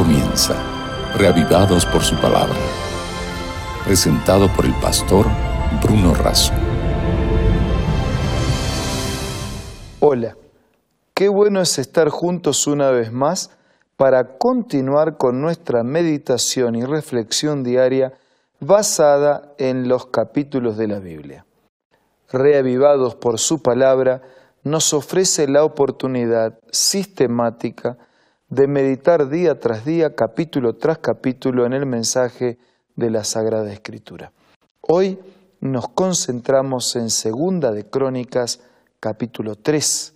comienza, 0.00 0.54
reavivados 1.18 1.84
por 1.84 2.00
su 2.00 2.16
palabra. 2.16 2.56
Presentado 3.84 4.48
por 4.56 4.64
el 4.64 4.72
pastor 4.80 5.26
Bruno 5.82 6.14
Razo. 6.14 6.54
Hola, 10.00 10.38
qué 11.12 11.28
bueno 11.28 11.60
es 11.60 11.78
estar 11.78 12.08
juntos 12.08 12.66
una 12.66 12.90
vez 12.90 13.12
más 13.12 13.50
para 13.98 14.38
continuar 14.38 15.18
con 15.18 15.42
nuestra 15.42 15.82
meditación 15.82 16.76
y 16.76 16.84
reflexión 16.86 17.62
diaria 17.62 18.14
basada 18.58 19.52
en 19.58 19.86
los 19.86 20.06
capítulos 20.06 20.78
de 20.78 20.88
la 20.88 20.98
Biblia. 20.98 21.44
Reavivados 22.32 23.16
por 23.16 23.38
su 23.38 23.60
palabra, 23.60 24.22
nos 24.64 24.94
ofrece 24.94 25.46
la 25.46 25.62
oportunidad 25.62 26.58
sistemática 26.70 27.98
de 28.50 28.66
meditar 28.66 29.28
día 29.28 29.60
tras 29.60 29.84
día, 29.84 30.16
capítulo 30.16 30.74
tras 30.74 30.98
capítulo 30.98 31.66
en 31.66 31.72
el 31.72 31.86
mensaje 31.86 32.58
de 32.96 33.08
la 33.08 33.22
Sagrada 33.22 33.72
Escritura. 33.72 34.32
Hoy 34.80 35.20
nos 35.60 35.88
concentramos 35.88 36.96
en 36.96 37.10
Segunda 37.10 37.70
de 37.70 37.88
Crónicas, 37.88 38.60
capítulo 38.98 39.54
3, 39.54 40.14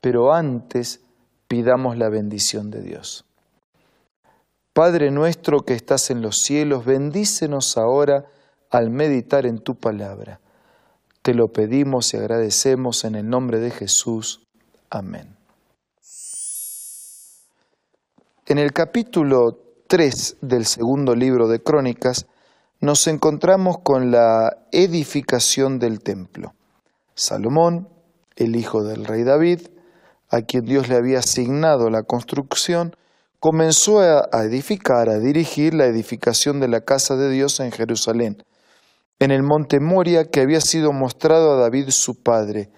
pero 0.00 0.32
antes 0.32 1.00
pidamos 1.46 1.96
la 1.96 2.08
bendición 2.08 2.72
de 2.72 2.82
Dios. 2.82 3.24
Padre 4.72 5.12
nuestro 5.12 5.60
que 5.60 5.74
estás 5.74 6.10
en 6.10 6.22
los 6.22 6.42
cielos, 6.42 6.84
bendícenos 6.84 7.76
ahora 7.76 8.26
al 8.70 8.90
meditar 8.90 9.46
en 9.46 9.58
tu 9.58 9.76
palabra. 9.76 10.40
Te 11.22 11.34
lo 11.34 11.52
pedimos 11.52 12.14
y 12.14 12.16
agradecemos 12.16 13.04
en 13.04 13.14
el 13.14 13.28
nombre 13.28 13.60
de 13.60 13.70
Jesús. 13.70 14.42
Amén. 14.88 15.39
En 18.50 18.58
el 18.58 18.72
capítulo 18.72 19.60
3 19.86 20.38
del 20.40 20.66
segundo 20.66 21.14
libro 21.14 21.46
de 21.46 21.62
Crónicas 21.62 22.26
nos 22.80 23.06
encontramos 23.06 23.78
con 23.78 24.10
la 24.10 24.66
edificación 24.72 25.78
del 25.78 26.00
templo. 26.00 26.54
Salomón, 27.14 27.88
el 28.34 28.56
hijo 28.56 28.82
del 28.82 29.04
rey 29.04 29.22
David, 29.22 29.68
a 30.30 30.42
quien 30.42 30.64
Dios 30.64 30.88
le 30.88 30.96
había 30.96 31.20
asignado 31.20 31.90
la 31.90 32.02
construcción, 32.02 32.96
comenzó 33.38 34.00
a 34.00 34.42
edificar, 34.42 35.08
a 35.08 35.20
dirigir 35.20 35.72
la 35.72 35.86
edificación 35.86 36.58
de 36.58 36.66
la 36.66 36.80
casa 36.80 37.14
de 37.14 37.30
Dios 37.30 37.60
en 37.60 37.70
Jerusalén, 37.70 38.42
en 39.20 39.30
el 39.30 39.44
monte 39.44 39.78
Moria 39.78 40.24
que 40.24 40.40
había 40.40 40.60
sido 40.60 40.92
mostrado 40.92 41.52
a 41.52 41.60
David 41.60 41.90
su 41.90 42.20
padre, 42.20 42.68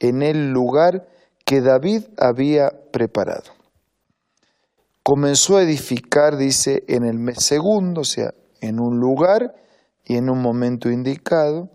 en 0.00 0.22
el 0.22 0.50
lugar 0.50 1.06
que 1.44 1.60
David 1.60 2.06
había 2.18 2.72
preparado 2.90 3.59
comenzó 5.02 5.56
a 5.56 5.62
edificar, 5.62 6.36
dice, 6.36 6.84
en 6.88 7.04
el 7.04 7.18
mes 7.18 7.44
segundo, 7.44 8.02
o 8.02 8.04
sea, 8.04 8.34
en 8.60 8.80
un 8.80 8.98
lugar 8.98 9.54
y 10.04 10.16
en 10.16 10.30
un 10.30 10.42
momento 10.42 10.90
indicado, 10.90 11.70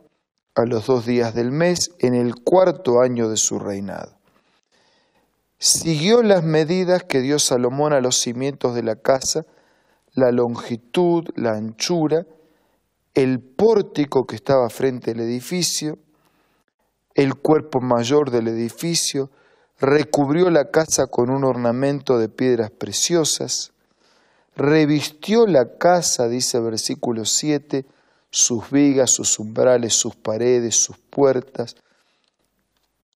a 0.55 0.65
los 0.65 0.87
dos 0.87 1.05
días 1.05 1.35
del 1.35 1.51
mes, 1.51 1.91
en 1.99 2.13
el 2.13 2.35
cuarto 2.35 3.01
año 3.01 3.29
de 3.29 3.35
su 3.35 3.59
reinado. 3.59 4.17
Siguió 5.57 6.23
las 6.23 6.43
medidas 6.43 7.03
que 7.03 7.19
dio 7.19 7.39
Salomón 7.39 7.91
a 7.91 7.99
los 7.99 8.19
cimientos 8.19 8.73
de 8.73 8.83
la 8.83 8.95
casa, 8.95 9.45
la 10.13 10.31
longitud, 10.31 11.25
la 11.35 11.53
anchura, 11.53 12.25
el 13.13 13.41
pórtico 13.41 14.25
que 14.25 14.35
estaba 14.35 14.69
frente 14.69 15.11
al 15.11 15.19
edificio, 15.19 15.97
el 17.15 17.35
cuerpo 17.35 17.81
mayor 17.81 18.31
del 18.31 18.47
edificio, 18.47 19.31
recubrió 19.79 20.49
la 20.49 20.71
casa 20.71 21.07
con 21.07 21.29
un 21.29 21.43
ornamento 21.43 22.17
de 22.17 22.29
piedras 22.29 22.71
preciosas, 22.71 23.73
revistió 24.55 25.47
la 25.47 25.77
casa, 25.77 26.27
dice 26.27 26.59
versículo 26.59 27.25
7, 27.25 27.85
sus 28.29 28.69
vigas, 28.69 29.11
sus 29.11 29.39
umbrales, 29.39 29.93
sus 29.93 30.15
paredes, 30.15 30.75
sus 30.75 30.97
puertas, 30.97 31.75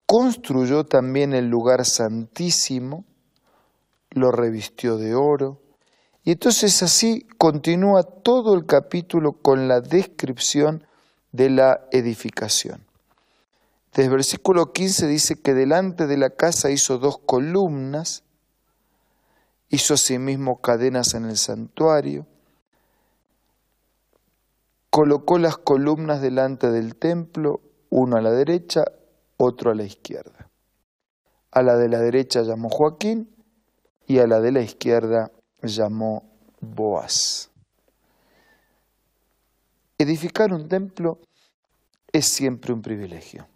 construyó 0.05 0.85
también 0.85 1.33
el 1.33 1.49
lugar 1.49 1.85
santísimo, 1.85 3.05
lo 4.11 4.31
revistió 4.31 4.97
de 4.97 5.15
oro, 5.15 5.61
y 6.23 6.31
entonces 6.31 6.83
así 6.83 7.25
continúa 7.37 8.03
todo 8.03 8.55
el 8.55 8.65
capítulo 8.65 9.33
con 9.33 9.67
la 9.67 9.81
descripción 9.81 10.83
de 11.31 11.49
la 11.49 11.87
edificación. 11.91 12.88
Desde 13.91 14.05
el 14.05 14.11
versículo 14.11 14.71
15 14.71 15.07
dice 15.07 15.41
que 15.41 15.53
delante 15.53 16.05
de 16.05 16.17
la 16.17 16.29
casa 16.29 16.69
hizo 16.69 16.99
dos 16.99 17.17
columnas, 17.17 18.23
hizo 19.69 19.95
asimismo 19.95 20.61
cadenas 20.61 21.15
en 21.15 21.25
el 21.25 21.37
santuario, 21.37 22.27
colocó 24.89 25.39
las 25.39 25.57
columnas 25.57 26.21
delante 26.21 26.69
del 26.71 26.95
templo, 26.95 27.61
uno 27.89 28.17
a 28.17 28.21
la 28.21 28.31
derecha, 28.31 28.83
otro 29.37 29.71
a 29.71 29.75
la 29.75 29.83
izquierda. 29.83 30.49
A 31.51 31.63
la 31.63 31.75
de 31.75 31.89
la 31.89 31.99
derecha 31.99 32.43
llamó 32.43 32.69
Joaquín 32.69 33.29
y 34.05 34.19
a 34.19 34.27
la 34.27 34.39
de 34.39 34.51
la 34.51 34.61
izquierda 34.61 35.31
llamó 35.63 36.23
Boaz. 36.61 37.49
Edificar 39.97 40.53
un 40.53 40.67
templo 40.69 41.19
es 42.11 42.27
siempre 42.27 42.71
un 42.71 42.81
privilegio. 42.81 43.47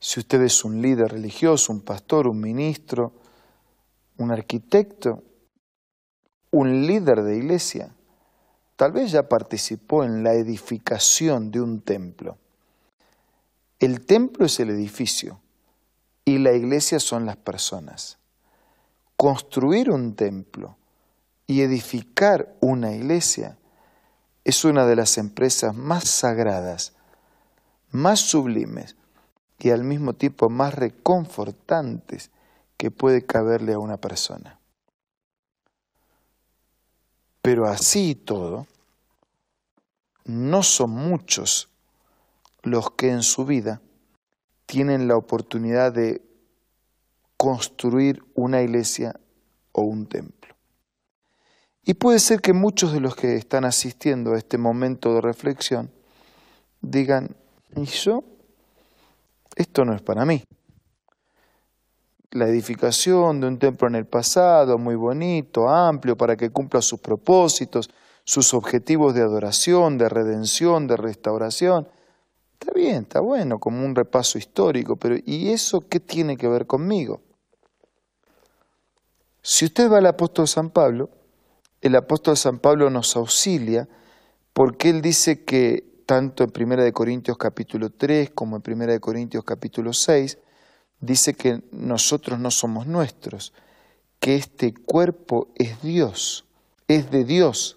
Si 0.00 0.20
usted 0.20 0.42
es 0.42 0.64
un 0.64 0.80
líder 0.80 1.12
religioso, 1.12 1.72
un 1.72 1.80
pastor, 1.80 2.28
un 2.28 2.40
ministro, 2.40 3.12
un 4.18 4.30
arquitecto, 4.30 5.24
un 6.50 6.86
líder 6.86 7.22
de 7.22 7.36
iglesia, 7.36 7.94
tal 8.76 8.92
vez 8.92 9.10
ya 9.10 9.28
participó 9.28 10.04
en 10.04 10.22
la 10.22 10.34
edificación 10.34 11.50
de 11.50 11.60
un 11.60 11.80
templo. 11.80 12.38
El 13.80 14.06
templo 14.06 14.46
es 14.46 14.58
el 14.60 14.70
edificio 14.70 15.40
y 16.24 16.38
la 16.38 16.52
iglesia 16.52 17.00
son 17.00 17.26
las 17.26 17.36
personas. 17.36 18.18
Construir 19.16 19.90
un 19.90 20.14
templo 20.14 20.76
y 21.46 21.62
edificar 21.62 22.54
una 22.60 22.92
iglesia 22.92 23.58
es 24.44 24.64
una 24.64 24.86
de 24.86 24.96
las 24.96 25.18
empresas 25.18 25.74
más 25.74 26.04
sagradas, 26.04 26.92
más 27.90 28.20
sublimes, 28.20 28.96
y 29.58 29.70
al 29.70 29.84
mismo 29.84 30.14
tiempo 30.14 30.48
más 30.48 30.74
reconfortantes 30.74 32.30
que 32.76 32.90
puede 32.90 33.26
caberle 33.26 33.72
a 33.72 33.78
una 33.78 33.96
persona. 33.96 34.58
Pero 37.42 37.66
así 37.66 38.10
y 38.10 38.14
todo, 38.14 38.66
no 40.24 40.62
son 40.62 40.90
muchos 40.90 41.68
los 42.62 42.90
que 42.92 43.10
en 43.10 43.22
su 43.22 43.46
vida 43.46 43.80
tienen 44.66 45.08
la 45.08 45.16
oportunidad 45.16 45.92
de 45.92 46.22
construir 47.36 48.22
una 48.34 48.60
iglesia 48.60 49.18
o 49.72 49.82
un 49.82 50.06
templo. 50.06 50.54
Y 51.84 51.94
puede 51.94 52.18
ser 52.18 52.42
que 52.42 52.52
muchos 52.52 52.92
de 52.92 53.00
los 53.00 53.16
que 53.16 53.36
están 53.36 53.64
asistiendo 53.64 54.34
a 54.34 54.38
este 54.38 54.58
momento 54.58 55.14
de 55.14 55.22
reflexión 55.22 55.90
digan, 56.82 57.34
¿y 57.74 57.84
yo? 57.84 58.24
Esto 59.58 59.84
no 59.84 59.92
es 59.92 60.02
para 60.02 60.24
mí. 60.24 60.44
La 62.30 62.46
edificación 62.46 63.40
de 63.40 63.48
un 63.48 63.58
templo 63.58 63.88
en 63.88 63.96
el 63.96 64.06
pasado, 64.06 64.78
muy 64.78 64.94
bonito, 64.94 65.68
amplio, 65.68 66.16
para 66.16 66.36
que 66.36 66.50
cumpla 66.50 66.80
sus 66.80 67.00
propósitos, 67.00 67.90
sus 68.22 68.54
objetivos 68.54 69.14
de 69.14 69.22
adoración, 69.22 69.98
de 69.98 70.08
redención, 70.08 70.86
de 70.86 70.96
restauración. 70.96 71.88
Está 72.52 72.72
bien, 72.72 73.02
está 73.02 73.20
bueno, 73.20 73.58
como 73.58 73.84
un 73.84 73.96
repaso 73.96 74.38
histórico, 74.38 74.96
pero 74.96 75.16
¿y 75.24 75.50
eso 75.50 75.88
qué 75.88 75.98
tiene 75.98 76.36
que 76.36 76.46
ver 76.46 76.66
conmigo? 76.66 77.20
Si 79.42 79.64
usted 79.64 79.90
va 79.90 79.98
al 79.98 80.06
apóstol 80.06 80.46
San 80.46 80.70
Pablo, 80.70 81.10
el 81.80 81.96
apóstol 81.96 82.36
San 82.36 82.58
Pablo 82.58 82.90
nos 82.90 83.16
auxilia 83.16 83.88
porque 84.52 84.90
él 84.90 85.02
dice 85.02 85.44
que 85.44 85.87
tanto 86.08 86.42
en 86.42 86.72
1 86.72 86.90
Corintios 86.94 87.36
capítulo 87.36 87.90
3 87.90 88.30
como 88.30 88.56
en 88.56 88.62
1 88.66 88.98
Corintios 88.98 89.44
capítulo 89.44 89.92
6, 89.92 90.38
dice 91.00 91.34
que 91.34 91.62
nosotros 91.70 92.40
no 92.40 92.50
somos 92.50 92.86
nuestros, 92.86 93.52
que 94.18 94.34
este 94.34 94.72
cuerpo 94.72 95.48
es 95.54 95.82
Dios, 95.82 96.46
es 96.88 97.10
de 97.10 97.24
Dios, 97.24 97.76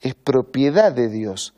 es 0.00 0.16
propiedad 0.16 0.90
de 0.90 1.08
Dios, 1.08 1.54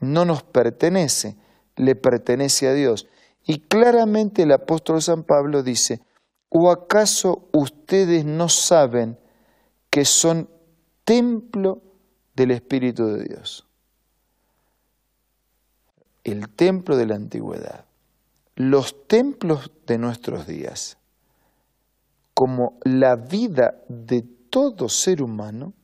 no 0.00 0.24
nos 0.24 0.42
pertenece, 0.42 1.36
le 1.76 1.94
pertenece 1.94 2.66
a 2.66 2.72
Dios. 2.72 3.06
Y 3.46 3.60
claramente 3.60 4.42
el 4.42 4.50
apóstol 4.50 5.00
San 5.00 5.22
Pablo 5.22 5.62
dice, 5.62 6.00
¿o 6.48 6.72
acaso 6.72 7.48
ustedes 7.52 8.24
no 8.24 8.48
saben 8.48 9.16
que 9.90 10.04
son 10.04 10.50
templo 11.04 11.82
del 12.34 12.50
Espíritu 12.50 13.06
de 13.06 13.22
Dios? 13.22 13.67
El 16.30 16.48
templo 16.48 16.96
de 16.96 17.06
la 17.06 17.16
antigüedad, 17.16 17.84
los 18.56 19.06
templos 19.06 19.70
de 19.86 19.98
nuestros 19.98 20.46
días, 20.46 20.98
como 22.34 22.78
la 22.84 23.16
vida 23.16 23.82
de 23.88 24.22
todo 24.50 24.88
ser 24.88 25.22
humano 25.22 25.74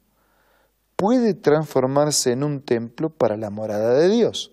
puede 0.96 1.35
transformarse 1.35 2.32
en 2.32 2.44
un 2.44 2.62
templo 2.62 3.11
para 3.11 3.37
la 3.37 3.50
morada 3.50 3.94
de 3.94 4.08
Dios. 4.08 4.52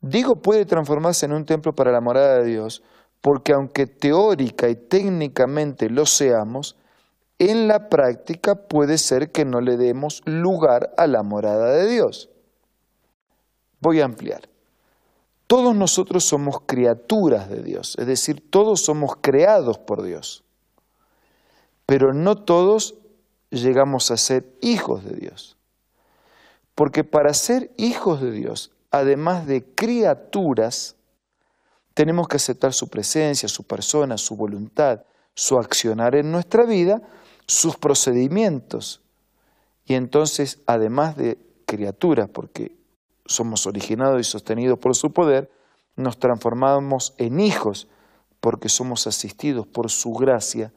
Digo 0.00 0.36
puede 0.36 0.64
transformarse 0.64 1.26
en 1.26 1.32
un 1.32 1.44
templo 1.44 1.74
para 1.74 1.92
la 1.92 2.00
morada 2.00 2.38
de 2.38 2.44
Dios 2.44 2.82
porque 3.20 3.52
aunque 3.52 3.86
teórica 3.86 4.68
y 4.68 4.76
técnicamente 4.76 5.90
lo 5.90 6.06
seamos, 6.06 6.76
en 7.38 7.68
la 7.68 7.88
práctica 7.88 8.54
puede 8.54 8.98
ser 8.98 9.30
que 9.30 9.44
no 9.44 9.60
le 9.60 9.76
demos 9.76 10.22
lugar 10.26 10.92
a 10.96 11.06
la 11.06 11.22
morada 11.22 11.72
de 11.72 11.88
Dios. 11.88 12.30
Voy 13.80 14.00
a 14.00 14.04
ampliar. 14.04 14.42
Todos 15.50 15.74
nosotros 15.74 16.22
somos 16.22 16.60
criaturas 16.64 17.50
de 17.50 17.60
Dios, 17.64 17.96
es 17.98 18.06
decir, 18.06 18.40
todos 18.50 18.82
somos 18.82 19.16
creados 19.20 19.78
por 19.78 20.04
Dios, 20.04 20.44
pero 21.86 22.14
no 22.14 22.36
todos 22.36 22.94
llegamos 23.50 24.12
a 24.12 24.16
ser 24.16 24.46
hijos 24.60 25.02
de 25.04 25.16
Dios. 25.16 25.56
Porque 26.76 27.02
para 27.02 27.34
ser 27.34 27.72
hijos 27.78 28.20
de 28.20 28.30
Dios, 28.30 28.70
además 28.92 29.48
de 29.48 29.64
criaturas, 29.74 30.94
tenemos 31.94 32.28
que 32.28 32.36
aceptar 32.36 32.72
su 32.72 32.88
presencia, 32.88 33.48
su 33.48 33.64
persona, 33.64 34.18
su 34.18 34.36
voluntad, 34.36 35.02
su 35.34 35.58
accionar 35.58 36.14
en 36.14 36.30
nuestra 36.30 36.64
vida, 36.64 37.02
sus 37.48 37.76
procedimientos. 37.76 39.02
Y 39.84 39.94
entonces, 39.94 40.60
además 40.66 41.16
de 41.16 41.38
criaturas, 41.66 42.28
porque 42.32 42.78
somos 43.30 43.66
originados 43.66 44.20
y 44.20 44.24
sostenidos 44.24 44.78
por 44.78 44.96
su 44.96 45.12
poder, 45.12 45.50
nos 45.94 46.18
transformamos 46.18 47.14
en 47.16 47.38
hijos, 47.38 47.88
porque 48.40 48.68
somos 48.68 49.06
asistidos 49.06 49.66
por 49.66 49.90
su 49.90 50.12
gracia 50.14 50.72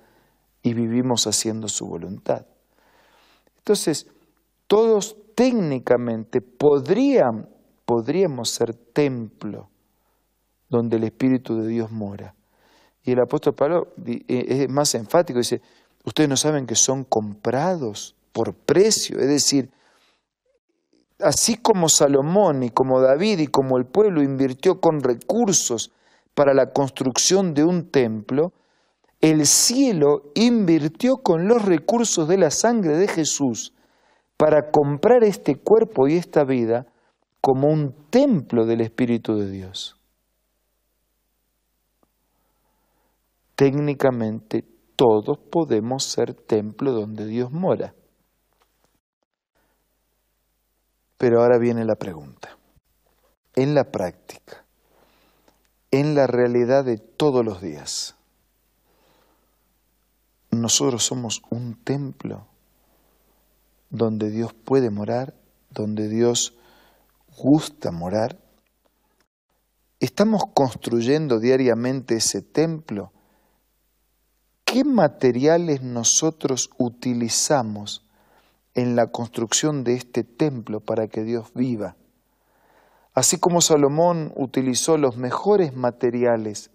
y 0.61 0.73
vivimos 0.73 1.25
haciendo 1.25 1.67
su 1.67 1.87
voluntad. 1.87 2.45
Entonces, 3.57 4.07
todos 4.67 5.15
técnicamente 5.33 6.41
podrían, 6.41 7.49
podríamos 7.85 8.49
ser 8.49 8.73
templo 8.73 9.69
donde 10.69 10.97
el 10.97 11.05
Espíritu 11.05 11.55
de 11.57 11.67
Dios 11.67 11.91
mora. 11.91 12.35
Y 13.03 13.13
el 13.13 13.19
apóstol 13.19 13.55
Pablo 13.55 13.93
eh, 14.05 14.23
es 14.27 14.69
más 14.69 14.93
enfático, 14.93 15.39
dice, 15.39 15.61
ustedes 16.03 16.29
no 16.29 16.37
saben 16.37 16.67
que 16.67 16.75
son 16.75 17.03
comprados 17.03 18.15
por 18.31 18.53
precio, 18.53 19.19
es 19.19 19.27
decir, 19.27 19.71
así 21.23 21.57
como 21.57 21.89
Salomón 21.89 22.63
y 22.63 22.69
como 22.69 23.01
David 23.01 23.39
y 23.39 23.47
como 23.47 23.77
el 23.77 23.85
pueblo 23.85 24.21
invirtió 24.21 24.79
con 24.79 25.01
recursos 25.01 25.91
para 26.33 26.53
la 26.53 26.71
construcción 26.71 27.53
de 27.53 27.63
un 27.63 27.89
templo, 27.89 28.53
el 29.21 29.45
cielo 29.45 30.31
invirtió 30.35 31.17
con 31.17 31.47
los 31.47 31.63
recursos 31.63 32.27
de 32.27 32.37
la 32.37 32.51
sangre 32.51 32.97
de 32.97 33.07
Jesús 33.07 33.73
para 34.37 34.71
comprar 34.71 35.23
este 35.23 35.55
cuerpo 35.55 36.07
y 36.07 36.15
esta 36.15 36.43
vida 36.43 36.87
como 37.39 37.69
un 37.69 37.93
templo 38.09 38.65
del 38.65 38.81
Espíritu 38.81 39.35
de 39.37 39.49
Dios. 39.49 39.97
Técnicamente 43.55 44.65
todos 44.95 45.37
podemos 45.37 46.03
ser 46.03 46.33
templo 46.33 46.91
donde 46.91 47.25
Dios 47.25 47.51
mora. 47.51 47.93
Pero 51.23 51.41
ahora 51.41 51.57
viene 51.57 51.85
la 51.85 51.95
pregunta. 51.95 52.57
En 53.55 53.75
la 53.75 53.93
práctica, 53.93 54.65
en 55.89 56.15
la 56.15 56.27
realidad 56.27 56.83
de 56.83 56.97
todos 56.97 57.45
los 57.45 57.61
días, 57.61 58.15
nosotros 60.51 61.05
somos 61.05 61.41
un 61.49 61.75
templo 61.81 62.45
donde 63.89 64.31
Dios 64.31 64.53
puede 64.53 64.89
morar, 64.89 65.33
donde 65.69 66.09
Dios 66.09 66.57
gusta 67.37 67.91
morar. 67.91 68.37
Estamos 70.01 70.43
construyendo 70.53 71.39
diariamente 71.39 72.17
ese 72.17 72.41
templo. 72.41 73.13
¿Qué 74.65 74.83
materiales 74.83 75.83
nosotros 75.83 76.69
utilizamos 76.77 78.03
en 78.75 78.95
la 78.95 79.07
construcción 79.07 79.83
de 79.83 79.95
este 79.95 80.23
templo 80.23 80.79
para 80.79 81.07
que 81.07 81.23
Dios 81.23 81.51
viva? 81.53 81.95
Así 83.13 83.37
como 83.37 83.61
Salomón 83.61 84.33
utilizó 84.35 84.97
los 84.97 85.17
mejores 85.17 85.75
materiales 85.75 86.71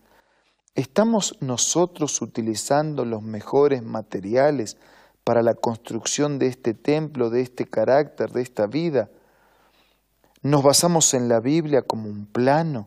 ¿Estamos 0.78 1.36
nosotros 1.40 2.22
utilizando 2.22 3.04
los 3.04 3.20
mejores 3.20 3.82
materiales 3.82 4.76
para 5.24 5.42
la 5.42 5.54
construcción 5.54 6.38
de 6.38 6.46
este 6.46 6.72
templo, 6.72 7.30
de 7.30 7.40
este 7.40 7.66
carácter, 7.66 8.30
de 8.30 8.42
esta 8.42 8.68
vida? 8.68 9.10
¿Nos 10.42 10.62
basamos 10.62 11.14
en 11.14 11.28
la 11.28 11.40
Biblia 11.40 11.82
como 11.82 12.08
un 12.08 12.26
plano? 12.26 12.86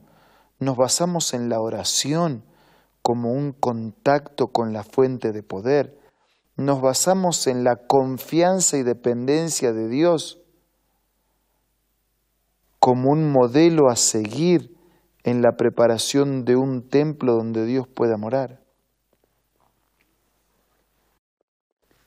¿Nos 0.58 0.78
basamos 0.78 1.34
en 1.34 1.50
la 1.50 1.60
oración 1.60 2.46
como 3.02 3.34
un 3.34 3.52
contacto 3.52 4.54
con 4.54 4.72
la 4.72 4.86
fuente 4.86 5.34
de 5.34 5.44
poder? 5.44 6.00
¿Nos 6.66 6.82
basamos 6.82 7.48
en 7.48 7.64
la 7.64 7.76
confianza 7.76 8.78
y 8.78 8.84
dependencia 8.84 9.74
de 9.74 9.88
Dios 9.88 10.42
como 12.80 13.12
un 13.12 13.32
modelo 13.32 13.90
a 13.90 13.96
seguir 13.96 14.76
en 15.24 15.44
la 15.44 15.56
preparación 15.56 16.46
de 16.46 16.56
un 16.56 16.90
templo 16.90 17.36
donde 17.36 17.66
Dios 17.66 17.88
pueda 17.88 18.18
morar. 18.18 18.60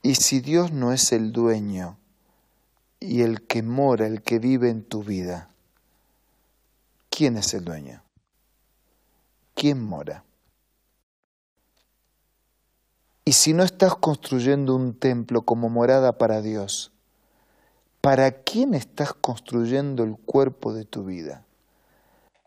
Y 0.01 0.15
si 0.15 0.41
Dios 0.41 0.73
no 0.73 0.91
es 0.91 1.13
el 1.13 1.31
dueño 1.31 1.97
y 2.99 3.21
el 3.21 3.47
que 3.47 3.63
mora, 3.63 4.05
el 4.05 4.21
que 4.21 4.37
vive 4.37 4.69
en 4.69 4.83
tu 4.83 5.01
vida, 5.01 5.49
¿quién 7.09 7.37
es 7.37 7.53
el 7.53 7.63
dueño? 7.63 8.03
¿Quién 9.53 9.81
mora? 9.81 10.25
Y 13.27 13.33
si 13.33 13.53
no 13.53 13.63
estás 13.63 13.95
construyendo 13.95 14.75
un 14.75 14.93
templo 14.93 15.41
como 15.41 15.67
morada 15.67 16.19
para 16.19 16.43
Dios, 16.43 16.91
¿para 17.99 18.43
quién 18.43 18.75
estás 18.75 19.15
construyendo 19.15 20.03
el 20.03 20.15
cuerpo 20.15 20.73
de 20.73 20.85
tu 20.85 21.05
vida? 21.05 21.43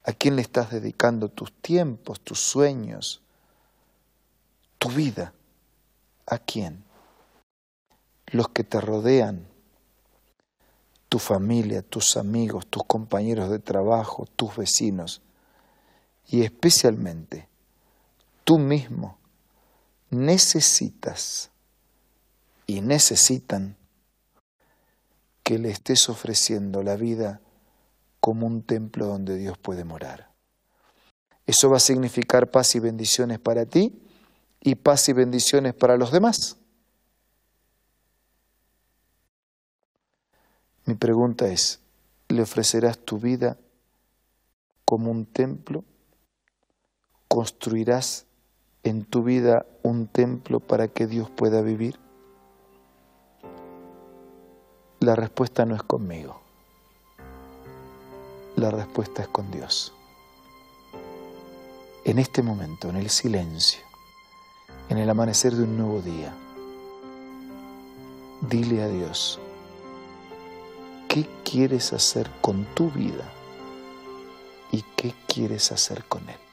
¿A 0.05 0.13
quién 0.13 0.37
le 0.37 0.43
estás 0.43 0.71
dedicando 0.71 1.31
tus 1.31 1.53
tiempos, 1.53 2.21
tus 2.21 2.39
sueños, 2.39 3.23
tu 4.79 4.89
vida? 4.91 5.35
¿A 6.27 6.39
quién? 6.39 6.85
Los 8.27 8.49
que 8.51 8.63
te 8.63 8.81
rodean, 8.81 9.49
tu 11.09 11.19
familia, 11.19 11.83
tus 11.83 12.17
amigos, 12.17 12.69
tus 12.69 12.85
compañeros 12.85 13.51
de 13.51 13.59
trabajo, 13.59 14.27
tus 14.37 14.57
vecinos 14.57 15.23
y 16.29 16.43
especialmente 16.43 17.49
tú 18.45 18.59
mismo 18.59 19.18
necesitas 20.11 21.51
y 22.67 22.81
necesitan 22.81 23.77
que 25.43 25.59
le 25.59 25.71
estés 25.71 26.09
ofreciendo 26.09 26.83
la 26.83 26.97
vida 26.97 27.41
como 28.21 28.47
un 28.47 28.63
templo 28.63 29.07
donde 29.07 29.37
Dios 29.37 29.57
puede 29.57 29.85
morar. 29.85 30.31
Eso 31.47 31.71
va 31.71 31.79
a 31.79 31.81
significar 31.81 32.51
paz 32.51 32.75
y 32.75 32.81
bendiciones 32.81 33.39
para 33.39 33.65
ti 33.65 34.03
y 34.61 34.75
paz 34.75 35.09
y 35.09 35.15
bendiciones 35.15 35.73
para 35.73 35.97
los 35.97 36.13
demás. 36.13 36.59
Mi 40.85 40.95
pregunta 40.95 41.49
es, 41.49 41.81
¿le 42.29 42.43
ofrecerás 42.43 42.99
tu 42.99 43.19
vida 43.19 43.57
como 44.85 45.11
un 45.11 45.25
templo? 45.27 45.85
¿Construirás 47.29 48.28
en 48.83 49.05
tu 49.05 49.23
vida 49.23 49.67
un 49.83 50.07
templo 50.07 50.61
para 50.61 50.89
que 50.89 51.07
Dios 51.07 51.31
pueda 51.31 51.63
vivir? 51.63 51.99
La 55.01 55.15
respuesta 55.15 55.65
no 55.65 55.75
es 55.75 55.83
conmigo. 55.83 56.41
La 58.57 58.71
respuesta 58.71 59.23
es 59.23 59.29
con 59.29 59.51
Dios. 59.51 59.93
En 62.05 62.19
este 62.19 62.43
momento, 62.43 62.89
en 62.89 62.97
el 62.97 63.11
silencio, 63.11 63.81
en 64.89 64.99
el 64.99 65.09
amanecer 65.09 65.55
de 65.55 65.65
un 65.65 65.77
nuevo 65.77 66.01
día, 66.01 66.35
dile 68.41 68.83
a 68.83 68.89
Dios, 68.89 69.39
¿qué 71.09 71.27
quieres 71.45 71.93
hacer 71.93 72.31
con 72.41 72.65
tu 72.75 72.91
vida 72.91 73.31
y 74.73 74.83
qué 74.97 75.15
quieres 75.27 75.71
hacer 75.71 76.05
con 76.05 76.29
Él? 76.29 76.48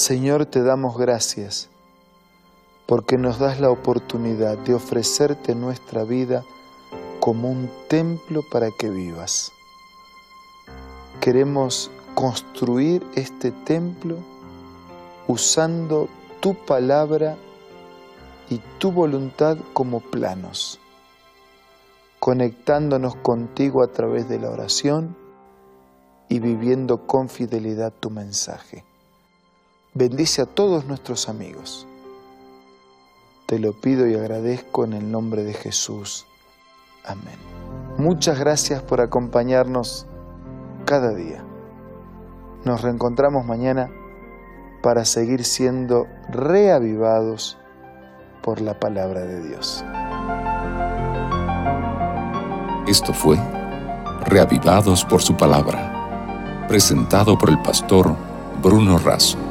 Señor, 0.00 0.46
te 0.46 0.62
damos 0.62 0.96
gracias 0.96 1.68
porque 2.86 3.18
nos 3.18 3.38
das 3.38 3.60
la 3.60 3.70
oportunidad 3.70 4.56
de 4.56 4.72
ofrecerte 4.72 5.54
nuestra 5.54 6.04
vida 6.04 6.42
como 7.20 7.50
un 7.50 7.70
templo 7.86 8.40
para 8.50 8.70
que 8.70 8.88
vivas. 8.88 9.52
Queremos 11.20 11.90
construir 12.14 13.06
este 13.14 13.50
templo 13.50 14.16
usando 15.28 16.08
tu 16.40 16.54
palabra 16.54 17.36
y 18.48 18.58
tu 18.78 18.92
voluntad 18.92 19.58
como 19.74 20.00
planos, 20.00 20.80
conectándonos 22.20 23.16
contigo 23.16 23.82
a 23.82 23.88
través 23.88 24.30
de 24.30 24.38
la 24.38 24.48
oración 24.48 25.14
y 26.30 26.38
viviendo 26.38 27.06
con 27.06 27.28
fidelidad 27.28 27.92
tu 27.92 28.08
mensaje. 28.08 28.86
Bendice 29.92 30.42
a 30.42 30.46
todos 30.46 30.84
nuestros 30.84 31.28
amigos. 31.28 31.84
Te 33.46 33.58
lo 33.58 33.72
pido 33.72 34.06
y 34.06 34.14
agradezco 34.14 34.84
en 34.84 34.92
el 34.92 35.10
nombre 35.10 35.42
de 35.42 35.52
Jesús. 35.52 36.26
Amén. 37.04 37.36
Muchas 37.98 38.38
gracias 38.38 38.82
por 38.82 39.00
acompañarnos 39.00 40.06
cada 40.84 41.12
día. 41.12 41.42
Nos 42.64 42.82
reencontramos 42.82 43.44
mañana 43.44 43.90
para 44.80 45.04
seguir 45.04 45.44
siendo 45.44 46.06
reavivados 46.28 47.58
por 48.44 48.60
la 48.60 48.78
palabra 48.78 49.22
de 49.22 49.42
Dios. 49.42 49.84
Esto 52.86 53.12
fue 53.12 53.38
Reavivados 54.26 55.04
por 55.04 55.20
su 55.20 55.36
palabra, 55.36 56.66
presentado 56.68 57.36
por 57.36 57.50
el 57.50 57.60
pastor 57.62 58.14
Bruno 58.62 58.98
Razo. 58.98 59.49